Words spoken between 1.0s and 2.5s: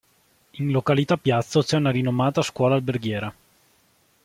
Piazzo c'è una rinomata